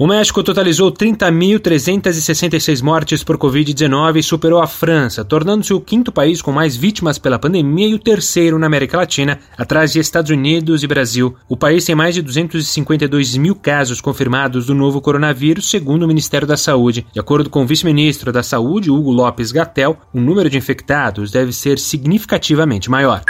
[0.00, 6.40] O México totalizou 30.366 mortes por Covid-19 e superou a França, tornando-se o quinto país
[6.40, 10.84] com mais vítimas pela pandemia e o terceiro na América Latina, atrás de Estados Unidos
[10.84, 11.34] e Brasil.
[11.48, 16.46] O país tem mais de 252 mil casos confirmados do novo coronavírus, segundo o Ministério
[16.46, 17.04] da Saúde.
[17.12, 21.52] De acordo com o vice-ministro da Saúde, Hugo Lopes Gatel, o número de infectados deve
[21.52, 23.24] ser significativamente maior.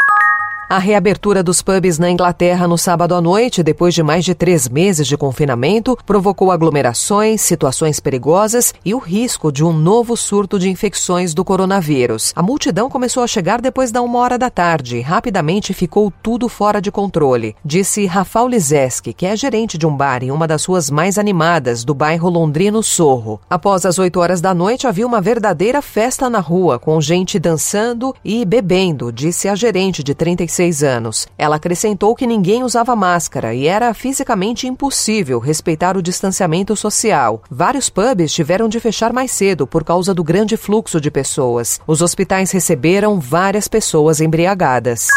[0.71, 4.69] A reabertura dos pubs na Inglaterra no sábado à noite, depois de mais de três
[4.69, 10.69] meses de confinamento, provocou aglomerações, situações perigosas e o risco de um novo surto de
[10.69, 12.35] infecções do coronavírus.
[12.37, 16.51] A multidão começou a chegar depois da uma hora da tarde e rapidamente ficou tudo
[16.51, 20.67] fora de controle, disse Rafael Lizeski, que é gerente de um bar em uma das
[20.67, 23.41] ruas mais animadas do bairro londrino Sorro.
[23.49, 28.15] Após as oito horas da noite, havia uma verdadeira festa na rua, com gente dançando
[28.23, 31.27] e bebendo, disse a gerente de 35 26 anos.
[31.39, 37.43] Ela acrescentou que ninguém usava máscara e era fisicamente impossível respeitar o distanciamento social.
[37.49, 41.81] Vários pubs tiveram de fechar mais cedo por causa do grande fluxo de pessoas.
[41.87, 45.09] Os hospitais receberam várias pessoas embriagadas.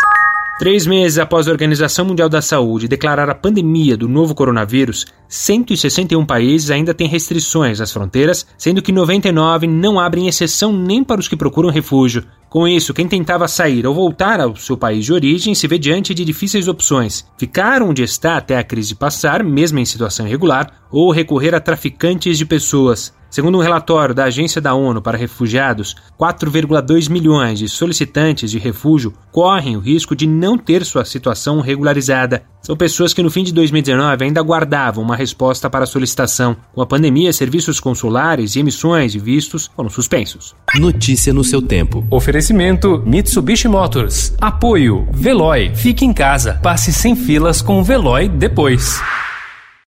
[0.60, 6.24] Três meses após a Organização Mundial da Saúde declarar a pandemia do novo coronavírus, 161
[6.24, 11.28] países ainda têm restrições nas fronteiras, sendo que 99 não abrem exceção nem para os
[11.28, 12.26] que procuram refúgio.
[12.48, 16.14] Com isso, quem tentava sair ou voltar ao seu país de origem se vê diante
[16.14, 21.12] de difíceis opções: ficar onde está até a crise passar, mesmo em situação irregular, ou
[21.12, 23.14] recorrer a traficantes de pessoas.
[23.32, 29.14] Segundo um relatório da Agência da ONU para Refugiados, 4,2 milhões de solicitantes de refúgio
[29.32, 32.44] correm o risco de não ter sua situação regularizada.
[32.62, 36.58] São pessoas que no fim de 2019 ainda aguardavam uma resposta para a solicitação.
[36.74, 40.54] Com a pandemia, serviços consulares e emissões de vistos foram suspensos.
[40.76, 42.06] Notícia no seu tempo.
[42.12, 44.36] Oferecimento Mitsubishi Motors.
[44.42, 45.74] Apoio Veloy.
[45.74, 46.60] Fique em casa.
[46.62, 49.02] Passe sem filas com o Veloy depois.